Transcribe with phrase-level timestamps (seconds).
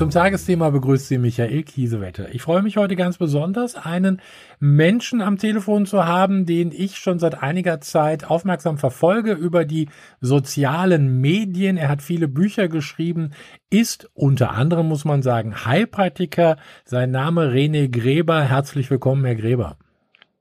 [0.00, 2.34] Zum Tagesthema begrüßt Sie Michael Kiesewetter.
[2.34, 4.22] Ich freue mich heute ganz besonders, einen
[4.58, 9.90] Menschen am Telefon zu haben, den ich schon seit einiger Zeit aufmerksam verfolge über die
[10.22, 11.76] sozialen Medien.
[11.76, 13.34] Er hat viele Bücher geschrieben,
[13.68, 16.56] ist unter anderem, muss man sagen, Heilpraktiker.
[16.86, 18.40] Sein Name René Gräber.
[18.40, 19.76] Herzlich willkommen, Herr Gräber.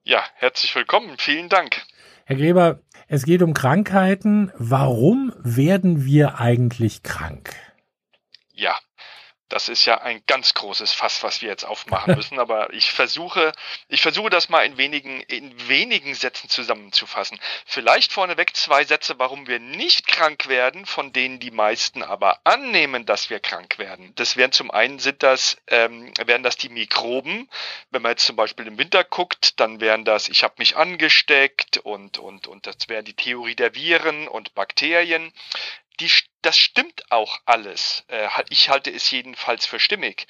[0.05, 1.15] Ja, herzlich willkommen.
[1.17, 1.81] Vielen Dank.
[2.23, 4.53] Herr Gräber, es geht um Krankheiten.
[4.57, 7.53] Warum werden wir eigentlich krank?
[8.53, 8.73] Ja,
[9.49, 12.39] das ist ja ein ganz großes Fass, was wir jetzt aufmachen müssen.
[12.39, 13.51] Aber ich versuche,
[13.87, 17.39] ich versuche das mal in wenigen, in wenigen Sätzen zusammenzufassen.
[17.65, 23.05] Vielleicht vorneweg zwei Sätze, warum wir nicht krank werden, von denen die meisten aber annehmen,
[23.05, 24.13] dass wir krank werden.
[24.15, 27.49] Das wären zum einen sind das, ähm, wären das die Mikroben.
[27.89, 31.77] Wenn man jetzt zum Beispiel im Winter guckt, dann wären das, ich habe mich angesteckt
[31.77, 35.33] und, und, und das wäre die Theorie der Viren und Bakterien
[35.99, 38.03] die, das stimmt auch alles.
[38.07, 40.27] Äh, ich halte es jedenfalls für stimmig.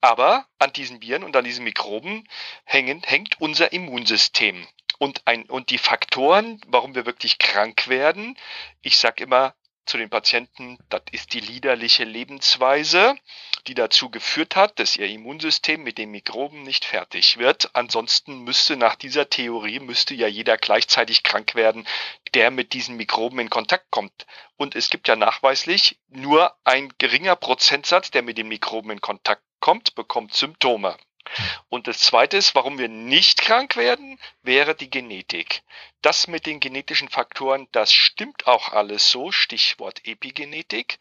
[0.00, 2.28] Aber an diesen Viren und an diesen Mikroben
[2.64, 4.66] hängen, hängt unser Immunsystem.
[4.98, 8.36] Und, ein, und die Faktoren, warum wir wirklich krank werden,
[8.82, 9.54] ich sage immer,
[9.86, 13.14] zu den Patienten, das ist die liederliche Lebensweise,
[13.66, 17.74] die dazu geführt hat, dass ihr Immunsystem mit den Mikroben nicht fertig wird.
[17.74, 21.86] Ansonsten müsste nach dieser Theorie müsste ja jeder gleichzeitig krank werden,
[22.34, 24.26] der mit diesen Mikroben in Kontakt kommt.
[24.56, 29.42] Und es gibt ja nachweislich nur ein geringer Prozentsatz, der mit den Mikroben in Kontakt
[29.60, 30.96] kommt, bekommt Symptome.
[31.68, 35.62] Und das Zweite ist, warum wir nicht krank werden, wäre die Genetik.
[36.02, 40.98] Das mit den genetischen Faktoren, das stimmt auch alles so, Stichwort Epigenetik.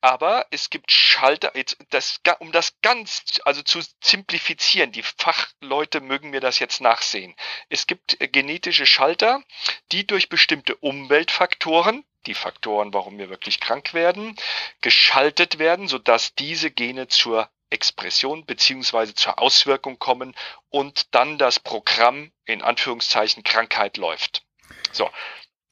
[0.00, 1.52] Aber es gibt Schalter,
[1.90, 7.34] das, um das ganz, also zu simplifizieren, die Fachleute mögen mir das jetzt nachsehen.
[7.68, 9.42] Es gibt äh, genetische Schalter,
[9.90, 14.36] die durch bestimmte Umweltfaktoren, die Faktoren, warum wir wirklich krank werden,
[14.82, 20.34] geschaltet werden, sodass diese Gene zur Expression beziehungsweise zur Auswirkung kommen
[20.70, 24.44] und dann das Programm in Anführungszeichen Krankheit läuft.
[24.92, 25.08] So.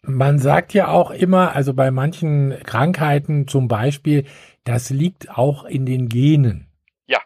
[0.03, 4.27] Man sagt ja auch immer, also bei manchen Krankheiten zum Beispiel,
[4.65, 6.71] das liegt auch in den Genen.
[7.07, 7.21] Ja,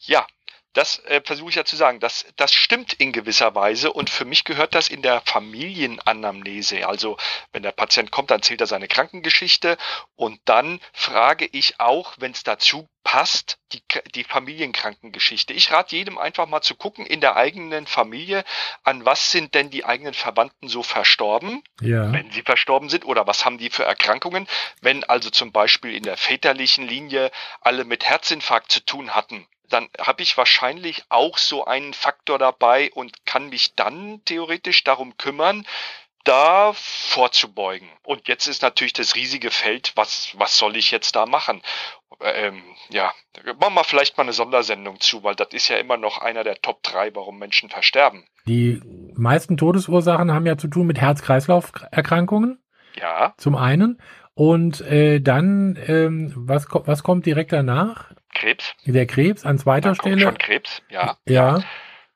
[0.00, 0.26] ja,
[0.72, 4.24] das äh, versuche ich ja zu sagen, das, das stimmt in gewisser Weise und für
[4.24, 6.86] mich gehört das in der Familienanamnese.
[6.86, 7.16] Also
[7.52, 9.76] wenn der Patient kommt, dann zählt er seine Krankengeschichte
[10.14, 13.82] und dann frage ich auch, wenn es dazu passt, die,
[14.14, 15.52] die Familienkrankengeschichte.
[15.52, 18.44] Ich rate jedem einfach mal zu gucken in der eigenen Familie,
[18.84, 22.12] an was sind denn die eigenen Verwandten so verstorben, ja.
[22.12, 24.46] wenn sie verstorben sind, oder was haben die für Erkrankungen.
[24.80, 29.88] Wenn also zum Beispiel in der väterlichen Linie alle mit Herzinfarkt zu tun hatten, dann
[29.98, 35.64] habe ich wahrscheinlich auch so einen Faktor dabei und kann mich dann theoretisch darum kümmern,
[36.24, 37.88] da vorzubeugen.
[38.02, 41.62] Und jetzt ist natürlich das riesige Feld, was, was soll ich jetzt da machen?
[42.20, 43.12] Ähm, ja,
[43.58, 46.60] machen wir vielleicht mal eine Sondersendung zu, weil das ist ja immer noch einer der
[46.60, 48.24] Top 3, warum Menschen versterben.
[48.46, 48.80] Die
[49.14, 52.62] meisten Todesursachen haben ja zu tun mit Herz-Kreislauf-Erkrankungen.
[52.96, 53.34] Ja.
[53.38, 54.00] Zum einen.
[54.34, 58.12] Und äh, dann, ähm, was, was kommt direkt danach?
[58.40, 58.74] Krebs.
[58.86, 60.22] Der Krebs an zweiter dann Stelle.
[60.22, 61.18] Schon Krebs, ja.
[61.26, 61.62] Ja.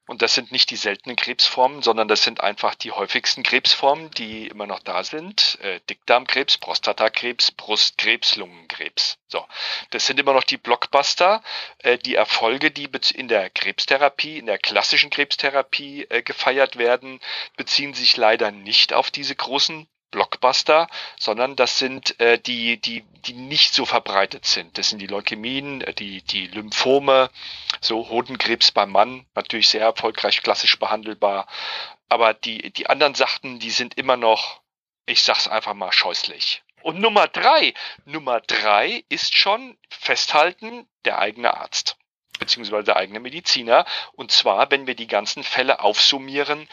[0.06, 4.48] Und das sind nicht die seltenen Krebsformen, sondern das sind einfach die häufigsten Krebsformen, die
[4.48, 5.58] immer noch da sind.
[5.62, 9.16] Äh, Dickdarmkrebs, Prostatakrebs, Brustkrebs, Lungenkrebs.
[9.28, 9.46] So,
[9.90, 11.42] das sind immer noch die Blockbuster.
[11.78, 17.20] Äh, die Erfolge, die in der Krebstherapie, in der klassischen Krebstherapie äh, gefeiert werden,
[17.56, 20.86] beziehen sich leider nicht auf diese großen Blockbuster,
[21.18, 24.78] sondern das sind äh, die, die, die nicht so verbreitet sind.
[24.78, 27.30] Das sind die Leukämien, äh, die, die Lymphome,
[27.80, 31.48] so Hodenkrebs beim Mann, natürlich sehr erfolgreich klassisch behandelbar.
[32.08, 34.60] Aber die, die anderen Sachen, die sind immer noch,
[35.04, 36.62] ich sag's einfach mal, scheußlich.
[36.82, 41.96] Und Nummer drei, Nummer drei ist schon festhalten, der eigene Arzt
[42.38, 43.86] beziehungsweise der eigene Mediziner.
[44.12, 46.68] Und zwar, wenn wir die ganzen Fälle aufsummieren,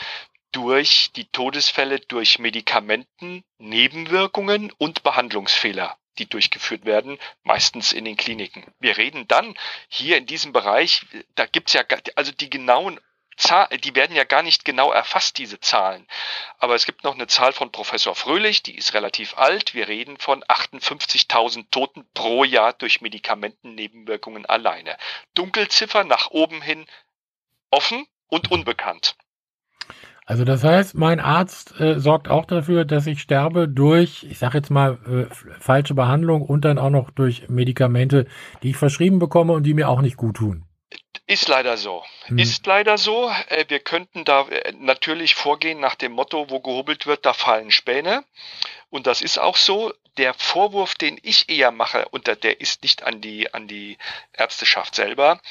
[0.52, 8.66] durch die Todesfälle durch Medikamenten, Nebenwirkungen und Behandlungsfehler, die durchgeführt werden, meistens in den Kliniken.
[8.80, 9.56] Wir reden dann
[9.88, 11.06] hier in diesem Bereich,
[11.36, 11.84] da gibt's ja,
[12.16, 13.00] also die genauen
[13.38, 16.08] Zahlen, die werden ja gar nicht genau erfasst, diese Zahlen.
[16.60, 19.74] Aber es gibt noch eine Zahl von Professor Fröhlich, die ist relativ alt.
[19.74, 24.98] Wir reden von 58.000 Toten pro Jahr durch Medikamentennebenwirkungen alleine.
[25.34, 26.86] Dunkelziffer nach oben hin
[27.72, 29.16] offen und unbekannt.
[30.32, 34.60] Also das heißt, mein Arzt äh, sorgt auch dafür, dass ich sterbe durch, ich sage
[34.60, 38.28] jetzt mal, äh, falsche Behandlung und dann auch noch durch Medikamente,
[38.64, 40.64] die ich verschrieben bekomme und die mir auch nicht gut tun.
[41.28, 42.06] Ist leider so.
[42.28, 42.38] Hm.
[42.38, 43.30] Ist leider so.
[43.50, 47.70] Äh, wir könnten da äh, natürlich vorgehen nach dem Motto, wo gehobelt wird, da fallen
[47.70, 48.24] Späne.
[48.90, 49.92] Und das ist auch so.
[50.18, 53.98] Der Vorwurf, den ich eher mache, und der ist nicht an die, an die
[54.32, 55.42] Ärzteschaft selber,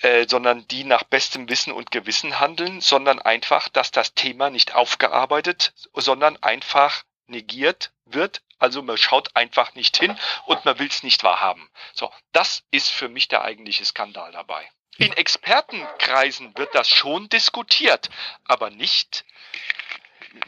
[0.00, 4.74] äh, sondern die nach bestem Wissen und Gewissen handeln, sondern einfach, dass das Thema nicht
[4.74, 8.42] aufgearbeitet, sondern einfach negiert wird.
[8.58, 10.16] Also man schaut einfach nicht hin
[10.46, 11.68] und man will es nicht wahrhaben.
[11.92, 14.68] So, das ist für mich der eigentliche Skandal dabei.
[14.98, 18.08] In Expertenkreisen wird das schon diskutiert,
[18.44, 19.24] aber nicht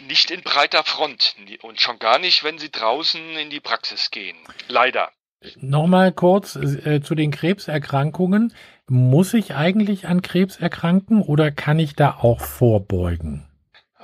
[0.06, 4.37] nicht in breiter Front und schon gar nicht, wenn sie draußen in die Praxis gehen.
[4.69, 5.11] Leider.
[5.56, 8.53] Nochmal kurz äh, zu den Krebserkrankungen.
[8.88, 13.46] Muss ich eigentlich an Krebs erkranken oder kann ich da auch vorbeugen?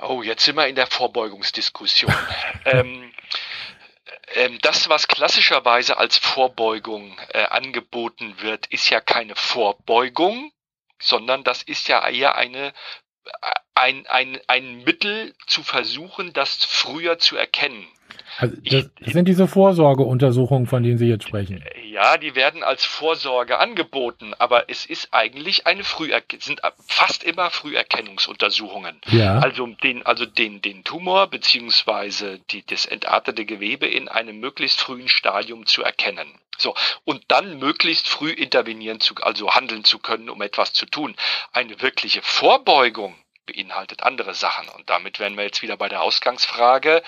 [0.01, 2.13] Oh, jetzt sind wir in der Vorbeugungsdiskussion.
[2.65, 3.11] ähm,
[4.35, 10.51] ähm, das, was klassischerweise als Vorbeugung äh, angeboten wird, ist ja keine Vorbeugung,
[11.01, 17.19] sondern das ist ja eher eine äh, ein, ein, ein Mittel zu versuchen, das früher
[17.19, 17.85] zu erkennen.
[18.37, 21.63] Also das ich, sind diese Vorsorgeuntersuchungen, von denen Sie jetzt sprechen.
[21.89, 27.49] Ja, die werden als Vorsorge angeboten, aber es ist eigentlich eine Früher sind fast immer
[27.49, 28.99] Früherkennungsuntersuchungen.
[29.07, 29.39] Ja.
[29.39, 35.07] Also den, also den, den Tumor beziehungsweise die, das entartete Gewebe in einem möglichst frühen
[35.07, 36.27] Stadium zu erkennen.
[36.57, 36.75] So.
[37.03, 41.15] Und dann möglichst früh intervenieren zu, also handeln zu können, um etwas zu tun.
[41.51, 43.15] Eine wirkliche Vorbeugung
[43.45, 44.67] beinhaltet andere Sachen.
[44.69, 47.03] Und damit wären wir jetzt wieder bei der Ausgangsfrage,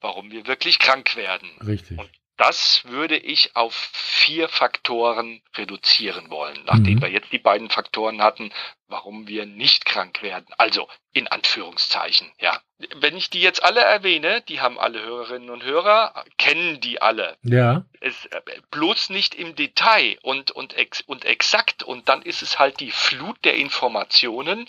[0.00, 1.50] warum wir wirklich krank werden.
[1.60, 1.98] Richtig.
[1.98, 7.02] Und das würde ich auf vier Faktoren reduzieren wollen, nachdem mhm.
[7.02, 8.52] wir jetzt die beiden Faktoren hatten,
[8.88, 10.46] warum wir nicht krank werden.
[10.58, 12.60] Also in Anführungszeichen, ja.
[12.96, 17.38] Wenn ich die jetzt alle erwähne, die haben alle Hörerinnen und Hörer, kennen die alle.
[17.42, 17.86] Ja.
[18.00, 18.40] Es, äh,
[18.70, 21.82] bloß nicht im Detail und, und, ex, und exakt.
[21.84, 24.68] Und dann ist es halt die Flut der Informationen,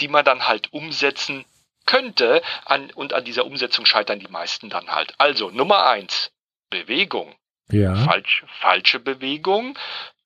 [0.00, 1.44] die man dann halt umsetzen
[1.86, 2.42] könnte.
[2.64, 5.14] An, und an dieser Umsetzung scheitern die meisten dann halt.
[5.18, 6.32] Also Nummer eins,
[6.70, 7.34] Bewegung.
[7.70, 7.94] Ja.
[7.94, 9.78] Falsch, falsche Bewegung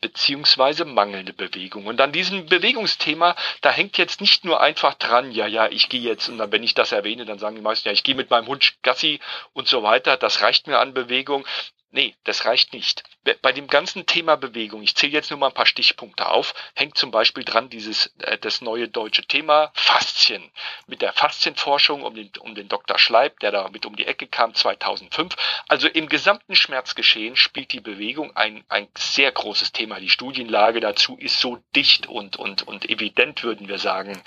[0.05, 1.87] beziehungsweise mangelnde Bewegung.
[1.87, 6.03] Und an diesem Bewegungsthema, da hängt jetzt nicht nur einfach dran, ja, ja, ich gehe
[6.03, 8.29] jetzt, und dann, wenn ich das erwähne, dann sagen die meisten, ja, ich gehe mit
[8.29, 9.19] meinem Hund Gassi
[9.55, 11.47] und so weiter, das reicht mir an Bewegung.
[11.94, 13.05] Nee, das reicht nicht.
[13.41, 16.99] Bei dem ganzen Thema Bewegung, ich zähle jetzt nur mal ein paar Stichpunkte auf, hängt
[16.99, 20.50] zum Beispiel dran dieses äh, das neue deutsche Thema Faszien.
[20.88, 22.99] Mit der Faszienforschung um den, um den Dr.
[22.99, 25.37] Schleib, der da mit um die Ecke kam 2005.
[25.69, 30.00] Also im gesamten Schmerzgeschehen spielt die Bewegung ein, ein sehr großes Thema.
[30.00, 34.20] Die Studienlage dazu ist so dicht und, und, und evident, würden wir sagen,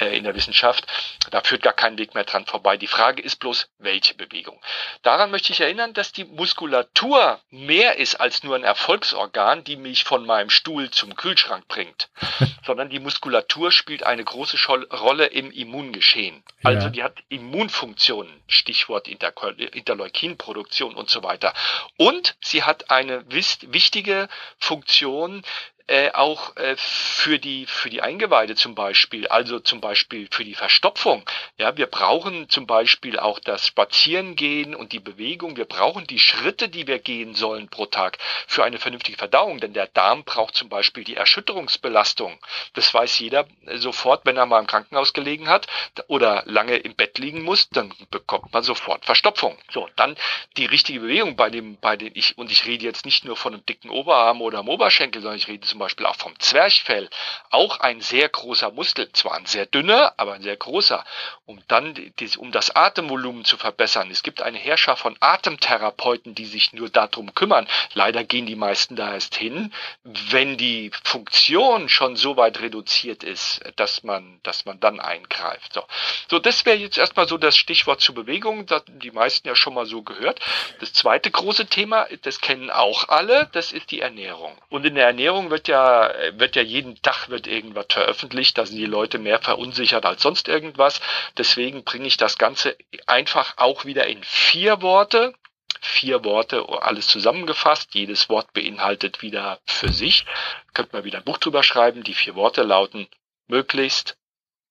[0.00, 0.86] äh, in der Wissenschaft.
[1.30, 2.78] Da führt gar kein Weg mehr dran vorbei.
[2.78, 4.58] Die Frage ist bloß, welche Bewegung.
[5.02, 9.74] Daran möchte ich erinnern, dass die Muskulatur Natur mehr ist als nur ein Erfolgsorgan, die
[9.74, 12.08] mich von meinem Stuhl zum Kühlschrank bringt,
[12.64, 16.44] sondern die Muskulatur spielt eine große Rolle im Immungeschehen.
[16.62, 21.52] Also die hat Immunfunktionen, Stichwort Interleukinproduktion und so weiter.
[21.96, 24.28] Und sie hat eine wichtige
[24.58, 25.42] Funktion
[25.86, 30.54] äh, auch äh, für die für die Eingeweide zum Beispiel, also zum Beispiel für die
[30.54, 31.24] Verstopfung.
[31.58, 35.56] Ja, wir brauchen zum Beispiel auch das Spazierengehen und die Bewegung.
[35.56, 39.72] Wir brauchen die Schritte, die wir gehen sollen pro Tag für eine vernünftige Verdauung, denn
[39.72, 42.38] der Darm braucht zum Beispiel die Erschütterungsbelastung.
[42.74, 45.66] Das weiß jeder sofort, wenn er mal im Krankenhaus gelegen hat
[46.06, 49.58] oder lange im Bett liegen muss, dann bekommt man sofort Verstopfung.
[49.70, 50.16] So, dann
[50.56, 53.54] die richtige Bewegung bei dem bei den ich und ich rede jetzt nicht nur von
[53.54, 57.08] einem dicken Oberarm oder einem Oberschenkel, sondern ich rede zum Beispiel auch vom Zwerchfell,
[57.48, 61.02] auch ein sehr großer Muskel, zwar ein sehr dünner, aber ein sehr großer,
[61.46, 61.94] um dann,
[62.36, 64.10] um das Atemvolumen zu verbessern.
[64.10, 67.66] Es gibt eine Herrschaft von Atemtherapeuten, die sich nur darum kümmern.
[67.94, 69.72] Leider gehen die meisten da erst hin,
[70.04, 75.72] wenn die Funktion schon so weit reduziert ist, dass man, dass man dann eingreift.
[75.72, 75.84] So,
[76.30, 79.72] so das wäre jetzt erstmal so das Stichwort zur Bewegung, das die meisten ja schon
[79.72, 80.38] mal so gehört.
[80.80, 84.54] Das zweite große Thema, das kennen auch alle, das ist die Ernährung.
[84.68, 88.66] Und in der Ernährung wird wird ja, wird ja jeden Tag wird irgendwas veröffentlicht, da
[88.66, 91.00] sind die Leute mehr verunsichert als sonst irgendwas.
[91.38, 92.76] Deswegen bringe ich das Ganze
[93.06, 95.34] einfach auch wieder in vier Worte.
[95.80, 97.94] Vier Worte, alles zusammengefasst.
[97.94, 100.26] Jedes Wort beinhaltet wieder für sich.
[100.74, 102.02] Könnte man wieder ein Buch drüber schreiben.
[102.02, 103.06] Die vier Worte lauten
[103.46, 104.16] möglichst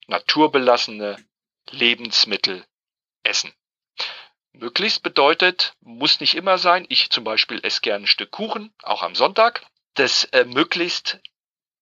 [0.07, 1.17] naturbelassene
[1.69, 2.65] Lebensmittel
[3.23, 3.53] essen.
[4.51, 6.85] Möglichst bedeutet, muss nicht immer sein.
[6.89, 11.19] Ich zum Beispiel esse gerne ein Stück Kuchen, auch am Sonntag das äh, möglichst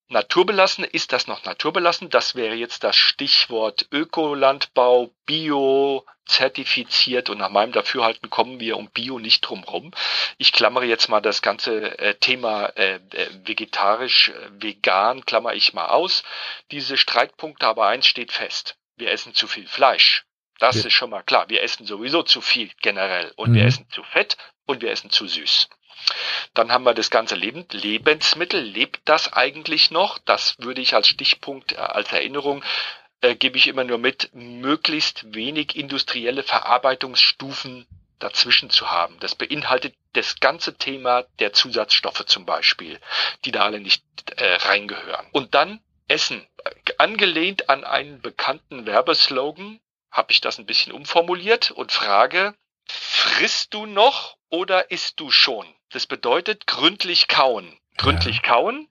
[0.09, 2.09] naturbelassen, ist das noch naturbelassen?
[2.09, 8.89] Das wäre jetzt das Stichwort Ökolandbau, Bio, zertifiziert und nach meinem Dafürhalten kommen wir um
[8.89, 9.91] Bio nicht drum rum.
[10.37, 15.73] Ich klammere jetzt mal das ganze äh, Thema äh, äh vegetarisch, äh, vegan, klammer ich
[15.73, 16.23] mal aus.
[16.71, 18.77] Diese Streitpunkte, aber eins steht fest.
[18.95, 20.25] Wir essen zu viel Fleisch.
[20.59, 20.87] Das ja.
[20.87, 21.49] ist schon mal klar.
[21.49, 23.55] Wir essen sowieso zu viel generell und mhm.
[23.55, 25.69] wir essen zu fett und wir essen zu süß.
[26.53, 28.61] Dann haben wir das ganze Leben, Lebensmittel.
[28.61, 30.17] Lebt das eigentlich noch?
[30.19, 32.63] Das würde ich als Stichpunkt, äh, als Erinnerung,
[33.21, 37.85] äh, gebe ich immer nur mit, möglichst wenig industrielle Verarbeitungsstufen
[38.19, 39.17] dazwischen zu haben.
[39.19, 42.99] Das beinhaltet das ganze Thema der Zusatzstoffe zum Beispiel,
[43.45, 44.03] die da alle nicht
[44.37, 45.27] äh, reingehören.
[45.31, 45.79] Und dann
[46.09, 46.45] Essen.
[46.97, 49.79] Angelehnt an einen bekannten Werbeslogan
[50.11, 52.55] habe ich das ein bisschen umformuliert und frage,
[52.87, 55.65] frisst du noch oder isst du schon?
[55.91, 57.77] Das bedeutet gründlich kauen.
[57.97, 58.41] Gründlich ja.
[58.43, 58.89] kauen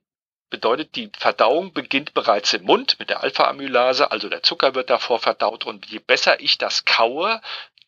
[0.49, 5.19] bedeutet, die Verdauung beginnt bereits im Mund mit der Alpha-Amylase, also der Zucker wird davor
[5.19, 7.39] verdaut und je besser ich das kaue,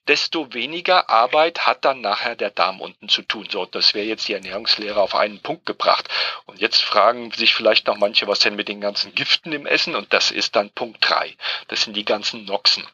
[0.08, 3.48] desto weniger Arbeit hat dann nachher der Darm unten zu tun.
[3.50, 6.10] So, das wäre jetzt die Ernährungslehre auf einen Punkt gebracht.
[6.46, 9.96] Und jetzt fragen sich vielleicht noch manche, was denn mit den ganzen Giften im Essen?
[9.96, 11.36] Und das ist dann Punkt drei.
[11.68, 12.86] Das sind die ganzen Noxen.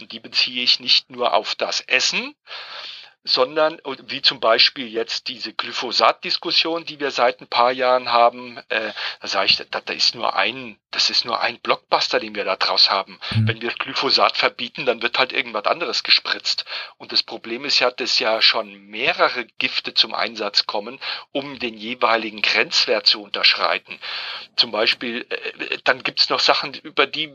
[0.00, 2.34] Und die beziehe ich nicht nur auf das Essen,
[3.26, 8.92] sondern wie zum Beispiel jetzt diese Glyphosat-Diskussion, die wir seit ein paar Jahren haben, äh,
[9.20, 12.46] da sage ich, da, da ist nur ein, das ist nur ein Blockbuster, den wir
[12.46, 13.20] da draus haben.
[13.30, 13.48] Mhm.
[13.48, 16.64] Wenn wir Glyphosat verbieten, dann wird halt irgendwas anderes gespritzt.
[16.96, 20.98] Und das Problem ist ja, dass ja schon mehrere Gifte zum Einsatz kommen,
[21.32, 23.98] um den jeweiligen Grenzwert zu unterschreiten.
[24.56, 27.30] Zum Beispiel, äh, dann gibt's noch Sachen, über die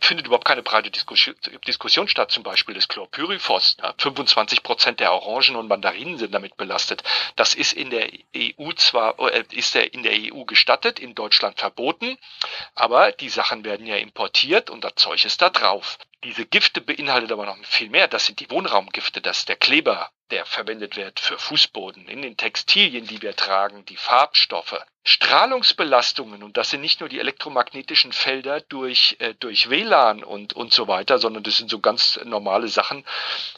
[0.00, 1.36] findet überhaupt keine breite Diskussion,
[1.68, 3.76] Diskussion statt, zum Beispiel das Chlorpyrifos.
[3.80, 7.04] Ja, 25 Prozent der Orangen und Mandarinen sind damit belastet.
[7.36, 11.60] Das ist in der EU zwar, äh, ist der in der EU gestattet, in Deutschland
[11.60, 12.18] verboten,
[12.74, 12.87] aber
[13.20, 15.98] die Sachen werden ja importiert und das Zeug ist da drauf.
[16.24, 18.08] Diese Gifte beinhaltet aber noch viel mehr.
[18.08, 22.36] Das sind die Wohnraumgifte, das ist der Kleber, der verwendet wird für Fußboden, in den
[22.36, 24.80] Textilien, die wir tragen, die Farbstoffe.
[25.04, 30.74] Strahlungsbelastungen, und das sind nicht nur die elektromagnetischen Felder durch, äh, durch WLAN und, und
[30.74, 33.04] so weiter, sondern das sind so ganz normale Sachen,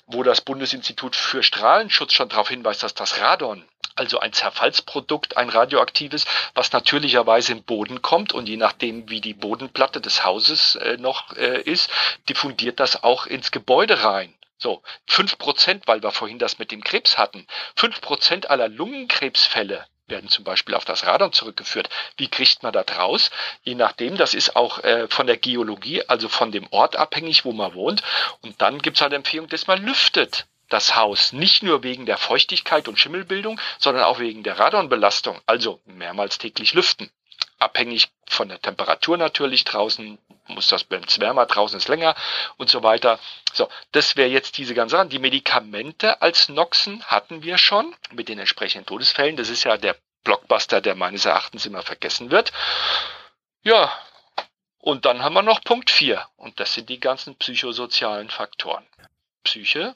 [0.07, 5.49] wo das Bundesinstitut für Strahlenschutz schon darauf hinweist, dass das Radon also ein Zerfallsprodukt, ein
[5.49, 10.97] radioaktives, was natürlicherweise im Boden kommt und je nachdem, wie die Bodenplatte des Hauses äh,
[10.97, 11.91] noch äh, ist,
[12.29, 14.35] diffundiert das auch ins Gebäude rein.
[14.59, 19.87] So, fünf Prozent, weil wir vorhin das mit dem Krebs hatten, fünf Prozent aller Lungenkrebsfälle
[20.11, 21.89] werden zum Beispiel auf das Radon zurückgeführt.
[22.17, 23.31] Wie kriegt man das raus?
[23.63, 27.53] Je nachdem, das ist auch äh, von der Geologie, also von dem Ort abhängig, wo
[27.53, 28.03] man wohnt.
[28.43, 32.17] Und dann gibt es halt Empfehlung, dass man lüftet das Haus nicht nur wegen der
[32.17, 37.11] Feuchtigkeit und Schimmelbildung, sondern auch wegen der Radonbelastung, also mehrmals täglich lüften.
[37.59, 42.15] Abhängig von der Temperatur natürlich draußen, muss das, wenn es wärmer draußen ist länger
[42.57, 43.19] und so weiter.
[43.53, 45.09] So, das wäre jetzt diese ganze Sache.
[45.09, 49.37] Die Medikamente als Noxen hatten wir schon mit den entsprechenden Todesfällen.
[49.37, 52.53] Das ist ja der Blockbuster, der meines Erachtens immer vergessen wird.
[53.63, 53.93] Ja,
[54.79, 58.87] und dann haben wir noch Punkt 4 und das sind die ganzen psychosozialen Faktoren.
[59.45, 59.95] Psyche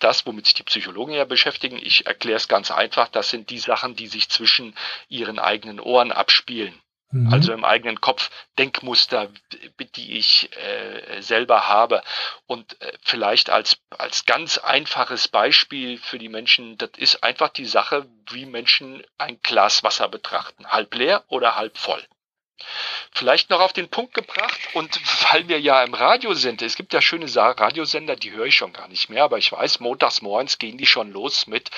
[0.00, 1.78] das, womit sich die Psychologen ja beschäftigen.
[1.80, 3.08] Ich erkläre es ganz einfach.
[3.08, 4.74] Das sind die Sachen, die sich zwischen
[5.08, 6.80] ihren eigenen Ohren abspielen.
[7.14, 7.32] Mhm.
[7.32, 9.30] Also im eigenen Kopf Denkmuster,
[9.96, 12.02] die ich äh, selber habe.
[12.46, 17.66] Und äh, vielleicht als, als ganz einfaches Beispiel für die Menschen, das ist einfach die
[17.66, 20.66] Sache, wie Menschen ein Glas Wasser betrachten.
[20.66, 22.04] Halb leer oder halb voll.
[23.16, 26.92] Vielleicht noch auf den Punkt gebracht und weil wir ja im Radio sind, es gibt
[26.92, 30.58] ja schöne Radiosender, die höre ich schon gar nicht mehr, aber ich weiß, montags morgens
[30.58, 31.70] gehen die schon los mit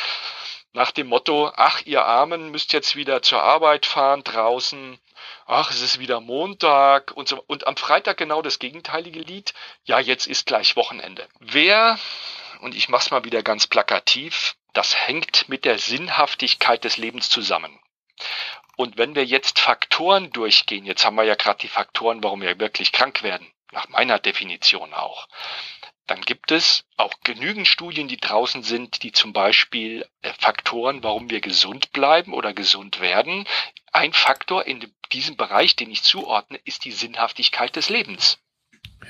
[0.72, 4.98] nach dem Motto, ach ihr Armen müsst jetzt wieder zur Arbeit fahren draußen,
[5.46, 9.52] ach es ist wieder Montag und so und am Freitag genau das gegenteilige Lied,
[9.84, 11.28] ja jetzt ist gleich Wochenende.
[11.40, 11.98] Wer
[12.60, 17.78] und ich mach's mal wieder ganz plakativ, das hängt mit der Sinnhaftigkeit des Lebens zusammen.
[18.76, 22.60] Und wenn wir jetzt Faktoren durchgehen, jetzt haben wir ja gerade die Faktoren, warum wir
[22.60, 25.26] wirklich krank werden, nach meiner Definition auch,
[26.06, 31.30] dann gibt es auch genügend Studien, die draußen sind, die zum Beispiel äh, Faktoren, warum
[31.30, 33.44] wir gesund bleiben oder gesund werden.
[33.92, 38.38] Ein Faktor in diesem Bereich, den ich zuordne, ist die Sinnhaftigkeit des Lebens.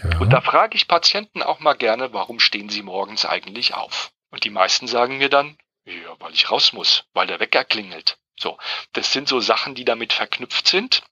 [0.02, 0.18] Ja.
[0.20, 4.12] Und da frage ich Patienten auch mal gerne, warum stehen sie morgens eigentlich auf?
[4.30, 8.18] Und die meisten sagen mir dann, ja, weil ich raus muss, weil der Wecker klingelt.
[8.38, 8.58] So,
[8.92, 11.02] das sind so Sachen, die damit verknüpft sind.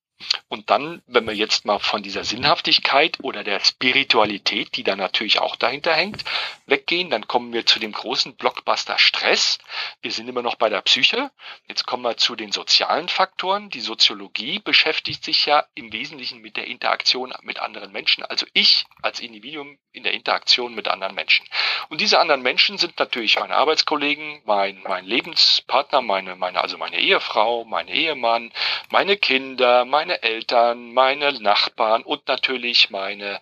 [0.48, 5.40] Und dann, wenn wir jetzt mal von dieser Sinnhaftigkeit oder der Spiritualität, die da natürlich
[5.40, 6.24] auch dahinter hängt,
[6.66, 9.58] weggehen, dann kommen wir zu dem großen Blockbuster Stress.
[10.02, 11.30] Wir sind immer noch bei der Psyche.
[11.68, 13.70] Jetzt kommen wir zu den sozialen Faktoren.
[13.70, 18.24] Die Soziologie beschäftigt sich ja im Wesentlichen mit der Interaktion mit anderen Menschen.
[18.24, 21.46] Also ich als Individuum in der Interaktion mit anderen Menschen.
[21.88, 26.98] Und diese anderen Menschen sind natürlich meine Arbeitskollegen, mein, mein Lebenspartner, meine, meine, also meine
[26.98, 28.52] Ehefrau, mein Ehemann,
[28.90, 33.40] meine Kinder, meine meine Eltern, meine Nachbarn und natürlich meine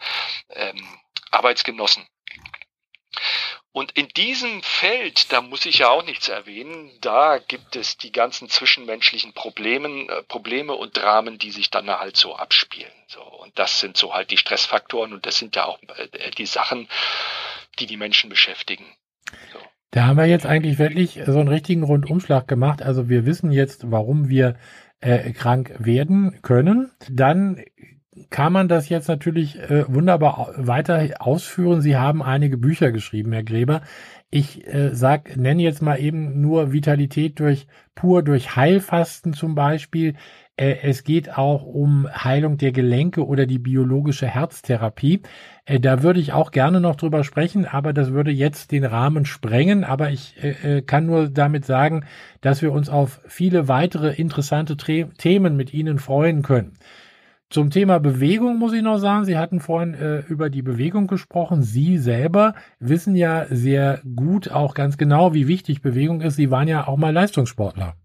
[0.50, 0.80] ähm,
[1.32, 2.04] Arbeitsgenossen.
[3.72, 8.12] Und in diesem Feld, da muss ich ja auch nichts erwähnen, da gibt es die
[8.12, 12.92] ganzen zwischenmenschlichen Problemen, äh, Probleme und Dramen, die sich dann halt so abspielen.
[13.08, 16.46] So, und das sind so halt die Stressfaktoren und das sind ja auch äh, die
[16.46, 16.86] Sachen,
[17.80, 18.84] die die Menschen beschäftigen.
[19.52, 19.58] So.
[19.90, 22.82] Da haben wir jetzt eigentlich wirklich so einen richtigen Rundumschlag gemacht.
[22.82, 24.56] Also wir wissen jetzt, warum wir
[25.02, 27.60] äh, krank werden können, dann
[28.30, 31.80] kann man das jetzt natürlich äh, wunderbar weiter ausführen.
[31.80, 33.82] Sie haben einige Bücher geschrieben, Herr Gräber.
[34.30, 40.14] Ich äh, sag, nenne jetzt mal eben nur Vitalität durch pur durch Heilfasten zum Beispiel.
[40.62, 45.22] Äh, es geht auch um Heilung der Gelenke oder die biologische Herztherapie.
[45.64, 49.24] Äh, da würde ich auch gerne noch drüber sprechen, aber das würde jetzt den Rahmen
[49.24, 49.82] sprengen.
[49.82, 52.04] Aber ich äh, kann nur damit sagen,
[52.40, 56.74] dass wir uns auf viele weitere interessante Themen mit Ihnen freuen können.
[57.50, 61.62] Zum Thema Bewegung muss ich noch sagen, Sie hatten vorhin äh, über die Bewegung gesprochen.
[61.62, 66.36] Sie selber wissen ja sehr gut auch ganz genau, wie wichtig Bewegung ist.
[66.36, 67.96] Sie waren ja auch mal Leistungssportler.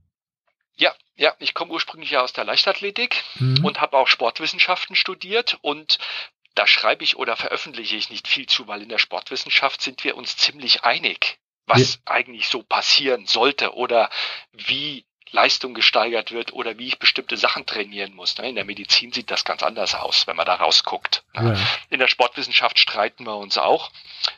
[1.18, 3.66] Ja, ich komme ursprünglich ja aus der Leichtathletik mhm.
[3.66, 5.98] und habe auch Sportwissenschaften studiert und
[6.54, 10.16] da schreibe ich oder veröffentliche ich nicht viel zu, weil in der Sportwissenschaft sind wir
[10.16, 12.02] uns ziemlich einig, was ja.
[12.06, 14.10] eigentlich so passieren sollte oder
[14.54, 18.38] wie Leistung gesteigert wird oder wie ich bestimmte Sachen trainieren muss.
[18.38, 18.50] Ne?
[18.50, 21.24] In der Medizin sieht das ganz anders aus, wenn man da rausguckt.
[21.36, 21.56] Ja.
[21.90, 23.92] In der Sportwissenschaft streiten wir uns auch.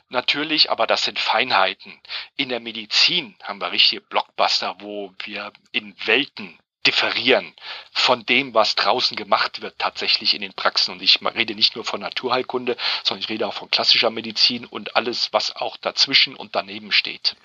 [0.09, 1.99] Natürlich, aber das sind Feinheiten.
[2.35, 7.53] In der Medizin haben wir richtige Blockbuster, wo wir in Welten differieren
[7.91, 10.93] von dem, was draußen gemacht wird, tatsächlich in den Praxen.
[10.93, 14.95] Und ich rede nicht nur von Naturheilkunde, sondern ich rede auch von klassischer Medizin und
[14.95, 17.35] alles, was auch dazwischen und daneben steht.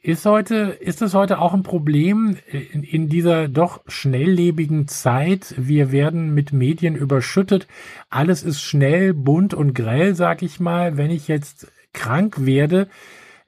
[0.00, 5.54] Ist heute, ist es heute auch ein Problem in, in, dieser doch schnelllebigen Zeit?
[5.58, 7.66] Wir werden mit Medien überschüttet.
[8.08, 10.96] Alles ist schnell, bunt und grell, sag ich mal.
[10.96, 12.88] Wenn ich jetzt krank werde,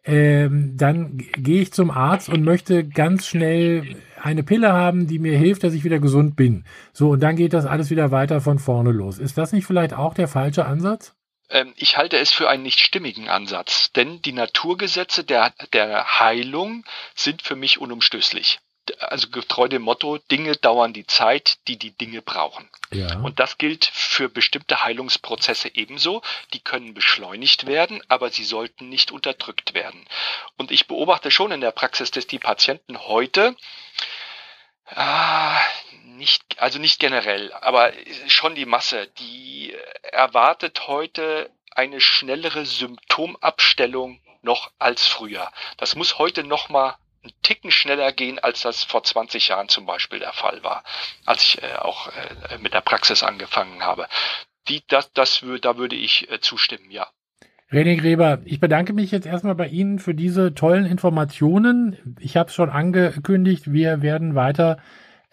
[0.05, 5.37] ähm, dann gehe ich zum Arzt und möchte ganz schnell eine Pille haben, die mir
[5.37, 6.65] hilft, dass ich wieder gesund bin.
[6.93, 9.19] So, und dann geht das alles wieder weiter von vorne los.
[9.19, 11.15] Ist das nicht vielleicht auch der falsche Ansatz?
[11.51, 16.85] Ähm, ich halte es für einen nicht stimmigen Ansatz, denn die Naturgesetze der, der Heilung
[17.15, 18.61] sind für mich unumstößlich.
[19.01, 22.69] Also getreu dem Motto, Dinge dauern die Zeit, die die Dinge brauchen.
[22.93, 23.19] Ja.
[23.21, 26.23] Und das gilt für bestimmte Heilungsprozesse ebenso.
[26.53, 30.05] Die können beschleunigt werden, aber sie sollten nicht unterdrückt werden.
[30.57, 33.57] Und ich beobachte schon in der Praxis, dass die Patienten heute
[34.87, 35.61] Ah,
[36.05, 37.93] nicht, also nicht generell, aber
[38.29, 45.51] schon die Masse, die erwartet heute eine schnellere Symptomabstellung noch als früher.
[45.79, 49.87] Das muss heute noch mal einen Ticken schneller gehen, als das vor 20 Jahren zum
[49.87, 50.85] Beispiel der Fall war,
[51.25, 54.07] als ich äh, auch äh, mit der Praxis angefangen habe.
[54.69, 57.07] Die, das, das, da würde ich äh, zustimmen, ja.
[57.71, 62.17] René Gräber, ich bedanke mich jetzt erstmal bei Ihnen für diese tollen Informationen.
[62.21, 64.79] Ich habe es schon angekündigt, wir werden weiter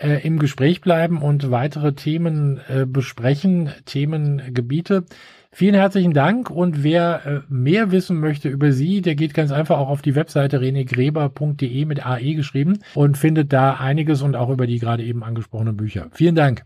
[0.02, 5.06] äh, im Gespräch bleiben und weitere Themen äh, besprechen, Themengebiete.
[5.54, 9.78] Vielen herzlichen Dank und wer äh, mehr wissen möchte über Sie, der geht ganz einfach
[9.80, 14.66] auch auf die Webseite renegreber.de mit AE geschrieben und findet da einiges und auch über
[14.66, 16.10] die gerade eben angesprochenen Bücher.
[16.14, 16.64] Vielen Dank.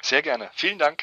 [0.00, 0.48] Sehr gerne.
[0.54, 1.02] Vielen Dank.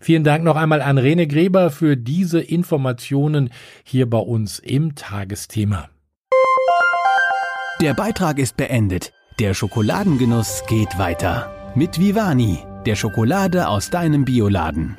[0.00, 3.50] Vielen Dank noch einmal an Rene Gräber für diese Informationen
[3.84, 5.88] hier bei uns im Tagesthema.
[7.80, 9.12] Der Beitrag ist beendet.
[9.38, 11.72] Der Schokoladengenuss geht weiter.
[11.74, 14.98] Mit Vivani, der Schokolade aus deinem Bioladen.